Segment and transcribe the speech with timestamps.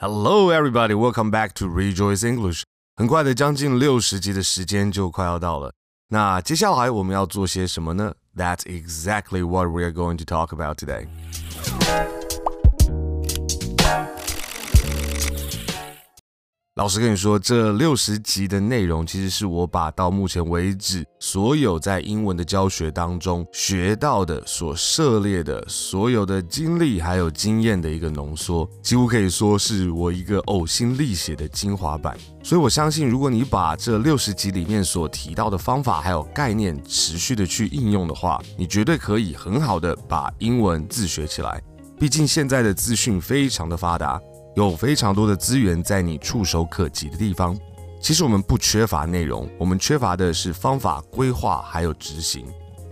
[0.00, 0.94] Hello, everybody.
[0.94, 2.62] Welcome back to Rejoice English.
[2.96, 5.72] 很快的，将近六十集的时间就快要到了。
[6.08, 8.14] 那接下来我们要做些什么呢？
[8.36, 11.06] That's exactly what we are going to talk about today.
[16.75, 32.17] 老实跟你说，这六十集的内容，其实是我把到目前为止所有在英文的教学当中学到的、所涉猎的所有的经历还有经验的一个浓缩，几乎可以说是我一个呕心沥血的精华版。
[32.41, 41.61] 所以我相信，如果你把这六十集里面所提到的方法还有概念持续的去应用的话，你绝对可以很好的把英文自学起来。
[41.99, 44.19] 毕竟现在的资讯非常的发达。
[44.55, 47.57] 有非常多的资源在你触手可及的地方。
[48.01, 52.45] 其实我们不缺乏内容，我们缺乏的是方法规划还有执行。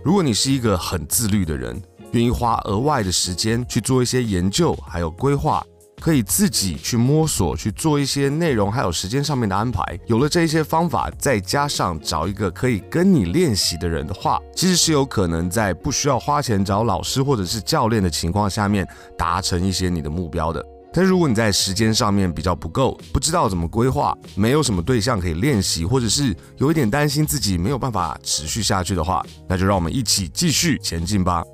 [0.04, 5.64] 如果你是一个很自律的人，愿意花额外的时间去做一些研究还有规划，
[6.00, 9.82] 可以自己去摸索去做一些内容还有时间上面的安排。
[10.06, 20.64] 有了这些方法，再加上找一个可以跟你练习的人的话，其实是有可能在不需要花钱找老师或者是教练的情况下面，达成一些你的目标的。
[20.92, 31.44] 但如果你在时间上面比较不够，不知道怎么规划，没有什么对象可以练习，或者是有一点担心自己没有办法持续下去的话，那就让我们一起继续前进吧。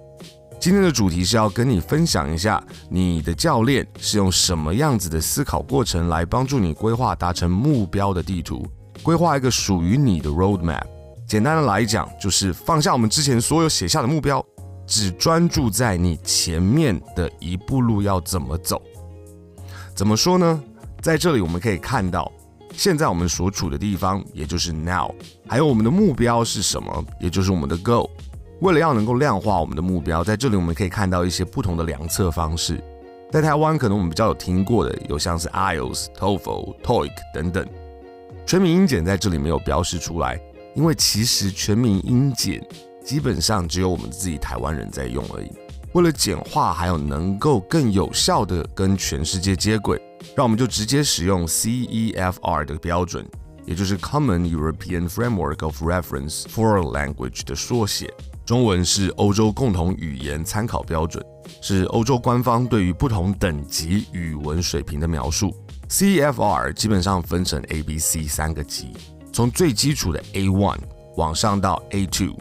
[0.59, 8.67] 今天的主题是要跟你分享一下，你的教练是用什么样子的思考过程来帮助你规划达成目标的地图，
[9.03, 10.83] 规划一个属于你的 roadmap。
[11.29, 14.43] 简单的来讲，就是放下我们之前所有写下的目标，
[14.87, 18.81] 只专注在你前面的一步路要怎么走。
[19.97, 20.63] 怎么说呢？
[21.01, 22.31] 在这里我们可以看到，
[22.75, 25.11] 现在我们所处的地方，也就是 now，
[25.49, 28.07] 还有我们的目标是什么，也就是我们的 goal。
[28.61, 32.79] 为了要能够量化我们的目标，在这里我们可以看到一些不同的量测方式。
[33.33, 37.67] 在台湾，可能我们比较有听过的，有像是 IELTS、TOEFL、TOEIC 等等。
[38.45, 40.39] 全民英检在这里没有标示出来，
[40.75, 42.63] 因为其实全民英检
[43.03, 45.51] 基本上只有我们自己台湾人在用而已。
[45.97, 49.99] 为了简化，还有能够更有效地跟全世界接轨，
[50.37, 53.27] 让我们就直接使用 CEFR 的标准，
[53.65, 58.13] 也就是 Common European Framework of Reference for Language 的缩写，
[58.45, 61.25] 中文是欧洲共同语言参考标准，
[61.63, 65.51] 是欧洲官方对于不同等级语文水平的描述。
[65.89, 68.93] CEFR 基本上分成 A、B、C 三个级，
[69.33, 70.77] 从最基础的 A1
[71.17, 72.37] 往上到 A2、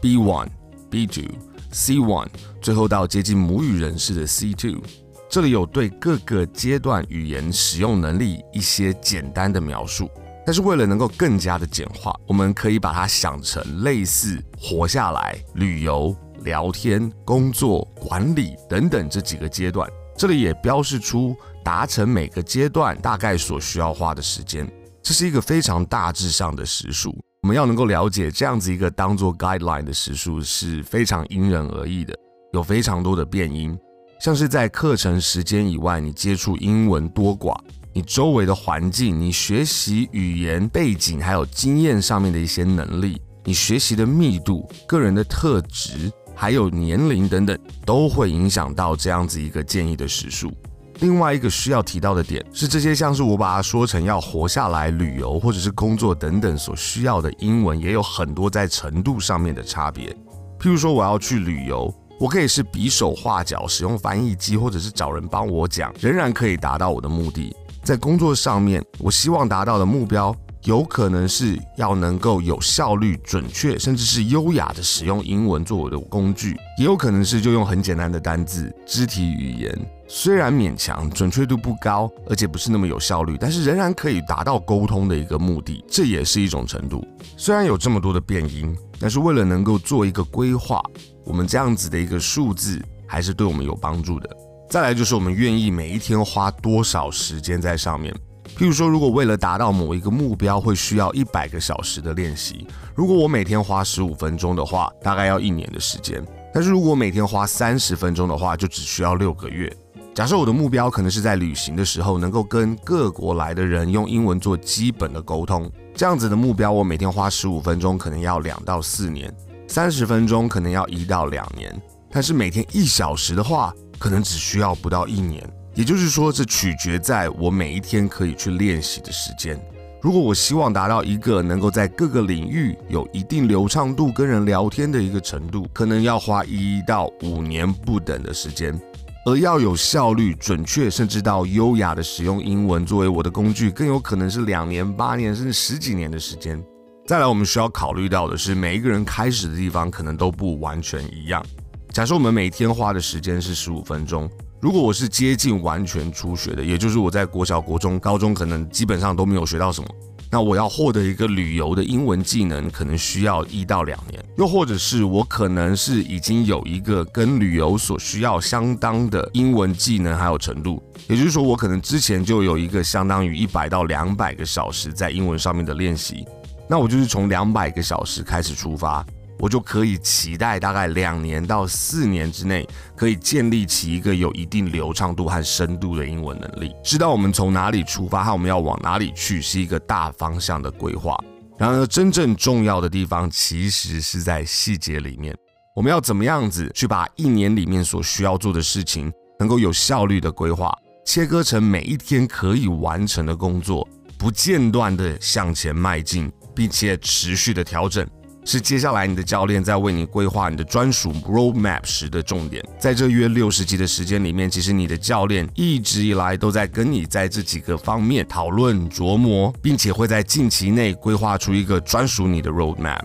[0.00, 0.46] B1、
[0.88, 1.28] B2。
[1.72, 2.26] C1，
[2.60, 4.80] 最后到接近母语人士的 C2，
[5.28, 10.10] 这里有对各个阶段语言使用能力一些简单的描述。
[10.44, 19.88] 但是为了能够更加的简化，我们可以把它想成类似活下来、旅游、聊天、工作、管理等等这几个阶段。
[20.16, 24.68] 这里也标示出达成每个阶段大概所需要花的时间。
[25.02, 27.16] 这是一个非常大致上的时数。
[27.42, 32.14] 我们要能够了解这样子一个当做 guideline 的时数是非常因人而异的，
[32.52, 33.76] 有非常多的变因，
[34.20, 37.58] 像是在课程时间以外，你接触英文多寡，
[37.94, 50.52] 你周围的环境，你学习语言背景还有经验上面的一些能力，你学习的密度、个人的特质还有年龄等等，都会影响到这样子一个建议的时数。
[51.00, 60.14] 另外一个需要提到的点是，这些像是我把它说成要活下来、旅游或者是工作等等所需要的英文，也有很多在程度上面的差别。
[60.58, 67.54] 譬如说，我要去旅游，我可以是比手画脚，使用翻译机，或者是找人帮我讲，仍然可以达到我的目的。
[67.82, 79.90] 在工作上面，我希望达到的目标，有可能是要能够有效率、准确，甚至是优雅的使用英文作为的工具，也有可能是就用很简单的单字、肢体语言。
[80.12, 87.06] 虽然勉强，准确度不高，而且不是那么有效率，但是仍然可以达到沟通的一个目的，这也是一种程度。
[87.36, 90.82] 虽然有这么多的变音，但是为了能够做一个规划，
[91.24, 94.28] 我们这样子的一个数字还是对我们有帮助的。
[94.68, 98.12] 再来就是我们愿意每一天花多少时间在上面。
[98.56, 102.66] 譬如说，如果为了达到某一个目标，会需要一百个小时的练习，
[102.96, 106.20] 如果我每天花十五分钟的话，大概要一年的时间。
[106.52, 109.72] 但是如果每天花三十分钟的话，就只需要六个月。
[110.20, 119.34] 假设我的目标可能是在旅行的时候能够跟各国来的人用英文做基本的沟通，这样子的目标我每天花十五分钟可能要两到四年，
[119.66, 121.74] 三十分钟可能要一到两年，
[122.12, 125.42] 但是每天一小时的话，可能只需要不到一年。
[125.74, 129.58] 也就是说，这取决在我每一天可以去练习的时间。
[130.02, 138.78] 如果我希望达到一个能够在各个领域有一定流畅度跟人聊天的一个程度，可能要花一到五年不等的时间。
[139.26, 146.62] 而要有效率、准确，甚至到优雅的使用英文作为我的工具，更有可能是两年、八年，甚至十几年的时间。
[147.06, 151.44] 再来，我们需要考虑到的是，每一个人开始的地方可能都不完全一样。
[151.92, 159.88] 假设我们每天花的时间是十五分钟，如果我是接近完全初学的，也就是我在国小、国中、高中可能基本上都没有学到什么。
[160.32, 176.24] 那我要获得一个旅游的英文技能，可能需要一到两年，又或者是我可能是已经有一个跟旅游所需要相当的英文技能还有程度，也就是说，我可能之前就有一个相当于一百到两百个小时在英文上面的练习，
[176.68, 179.04] 那我就是从两百个小时开始出发。
[179.40, 186.74] 我就可以期待大概两年到四年之内，可以建立起一个有一定流畅度和深度的英文能力。
[186.84, 191.18] 知道我们从哪里出发和我们要往哪里去，是一个大方向的规划。
[191.58, 195.34] 然而，真正重要的地方其实是在细节里面。
[195.74, 200.70] 我们要怎么样子去把一年里面所需要做的事情，能够有效率的规划，
[201.06, 203.86] 切割成每一天可以完成的工作，
[204.18, 208.06] 不间断的向前迈进，并且持续的调整。
[208.44, 212.64] 是接下来你的教练在为你规划你的专属 roadmap 时的重点。
[212.78, 223.00] 在这约六十集的时间里面，其实你的教练一直以来都在跟你在这几个方面讨论琢磨，并且会在近期内规划出一个专属你的 roadmap。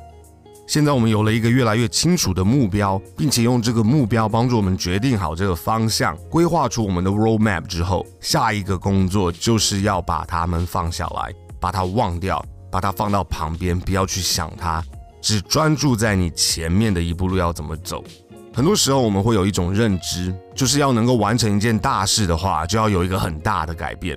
[0.67, 14.83] 现在我们有了一个越来越清楚的目标，并且用这个目标帮助我们决定好这个方向，规划出我们的 roadmap 之后，下一个工作就是要把它们放下来，把它忘掉，把它放到旁边，不要去想它。
[15.25, 18.03] 只专注在你前面的一步路要怎么走。
[18.53, 24.15] 很多时候我们会有一种认知，就是要能够完成一件大事的话，就要有一个很大的改变。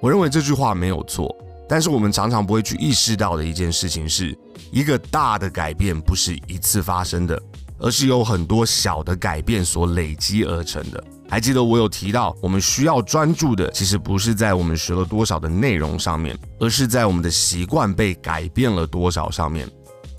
[0.00, 1.32] 我认为这句话没有错，
[1.68, 4.36] 但是我们常常不会去意识到的一件事情是，
[4.72, 7.40] 一个大的改变不是一次发生的，
[7.78, 11.00] 而是有很多小的改变所累积而成的。
[11.28, 19.70] 还记得我有提到，我们需要专注的，其实不是在我们学了多少的内容上面，而是在我们的习惯被改变了多少上面。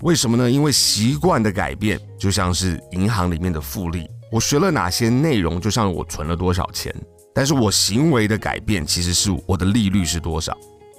[0.02, 0.50] 为什么呢？
[0.50, 6.92] 因为习惯的改变就像是银行里面的复利，我学了哪些内容，就像我存了多少钱。
[7.32, 10.56] 但是我行为的改变其实是我的利率是多少。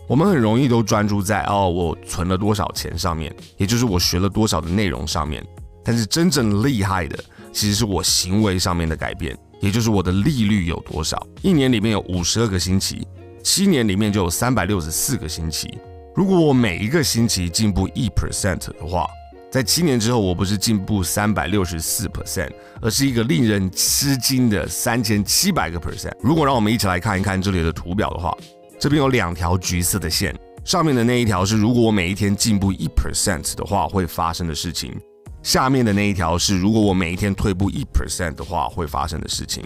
[0.08, 5.46] 我们很容易都专注在哦，我存了多少钱上面，也就是我学了多少的内容上面。
[5.84, 7.22] 但是真正厉害的，
[7.52, 11.22] 其实是我行为上面的改变，也就是我的利率有多少。
[11.42, 13.06] 一年里面有五十二个星期，
[13.44, 15.78] 七年里面就有三百六十四个星期。
[16.16, 19.08] 如果我每一个星期进步一 percent 的话，
[19.52, 22.52] 在七年之后，我不是进步三百六十四 percent，
[22.82, 26.14] 而是一个令人吃惊的三千七百个 percent。
[26.22, 28.32] 如果让我们一起来看一看这里的图表的话，
[28.80, 34.96] 这边有两条橘色的线，上面的那一条是如果我每一天进步一 percent 的话会发生的事情，
[35.42, 39.64] 下面的那一条是如果我每一天退步一 percent 的话会发生的事情。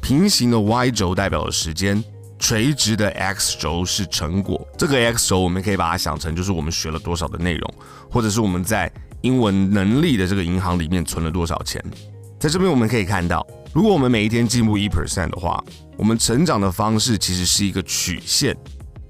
[0.00, 2.02] 平行的 Y 轴代表了时间。
[2.42, 7.74] 垂直的 X 轴是成果，这个 X 轴我们可以把它想成就是我们学了多少的内容，
[8.10, 11.80] 或者是我们在英文能力的这个银行里面存了多少钱。
[12.40, 15.62] 在这边我们可以看到，如果我们每一天进步一 percent 的话，
[15.96, 18.56] 我们成长的方式其实是一个曲线，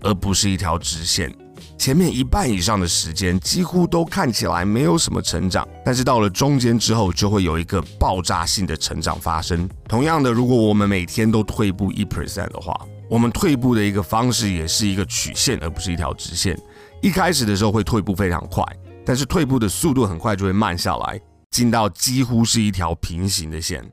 [0.02, 1.34] 而不是一条直线。
[1.78, 9.66] 前面一半以上的时间几乎都看起来没有什么成长，但是到了中间之后就会有一个爆炸性的成长发生。
[9.88, 12.78] 同样的，如果我们每天都退步一 percent 的话，
[13.12, 16.58] 我们退步的一个方式也是一个曲线，而不是一条直线。
[17.02, 18.64] 一开始的时候会退步非常快，
[19.04, 23.84] 但是退步的速度很快就会慢下来，进到几乎是一条平行的线，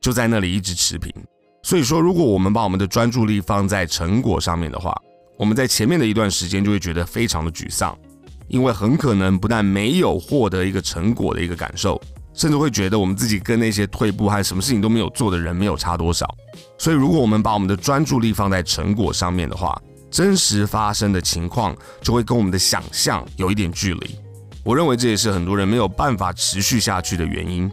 [0.00, 1.08] 就在那里一直持平。
[1.62, 4.92] 所以说，如果我们把我们的专注力放在成果上面的话，
[5.38, 7.96] 我们在前面的一段时间就会觉得非常的沮丧，
[8.48, 12.02] 因为很可能不但没有获得一个成果的一个感受。
[12.34, 16.26] 甚至会觉得我们自己跟那些退步和什么事情都没有做的人没有差多少。
[16.76, 24.18] 所以，如果我们把我们的专注力放在成果上面的话，真实发生的情况就会跟我们的想象有一点距离。
[24.62, 27.70] 我认为这也是很多人没有办法持续下去的原因。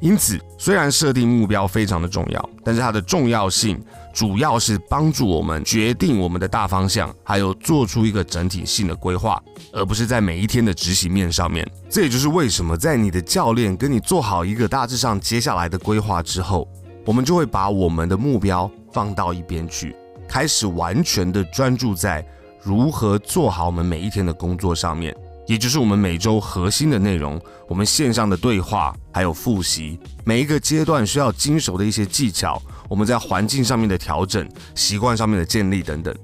[0.00, 3.80] 因此，虽然设定目标非常的重要，但是它的重要性
[4.12, 9.42] 主要是帮助我们决定我们的大方向，还有做出一个整体性的规划，
[9.72, 11.66] 而不是在每一天的执行面上面。
[11.88, 16.68] 这也就是为什么在你的教练跟你做好一个大致上接下来的规划之后，
[17.06, 19.96] 我们就会把我们的目标放到一边去，
[20.28, 22.24] 开始完全的专注在
[22.62, 25.16] 如何做好我们每一天的工作上面。
[25.48, 36.14] 也就是我们每周核心的内容，我们线上的对话，还有复习，每一个阶段需要精熟的一些技巧，我们在环境上面的调整，习惯上面的建立等等。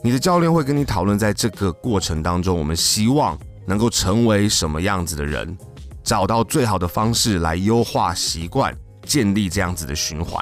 [0.00, 5.58] 你的教练会跟你讨论，在这个过程当中，我们希望能够成为什么样子的人，
[6.04, 8.72] 找到最好的方式来优化习惯，
[9.04, 10.40] 建立这样子的循环。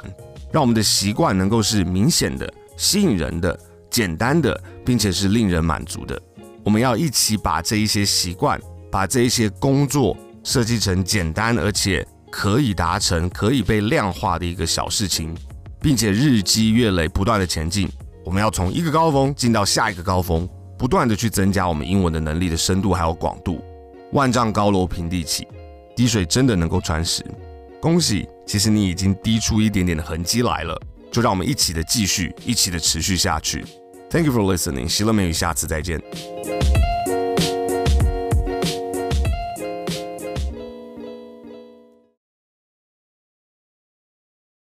[0.51, 6.21] 让我们的习惯能够是明显的、吸引人的、简单的，并且是令人满足的。
[6.63, 8.61] 我们要一起把这一些习惯，
[8.91, 15.35] 把这一些工作设计成简单而且可以达成、可以被量化的一个小事情，
[15.83, 17.89] 并且日积月累，不断的前进。
[18.23, 20.47] 我们要从一个高峰进到下一个高峰，
[20.79, 23.61] 不断的去增加我们英文的能力的深度还有广度。
[24.13, 25.45] 万丈高楼平地起，
[25.93, 27.21] 滴水真的能够穿石。
[27.81, 30.79] 恭喜，其实你已经滴出一点点的痕迹来了。
[31.11, 33.65] 就让我们一起的继续，一起的持续下去。
[34.09, 36.01] Thank you for listening，喜乐美语，下次再见。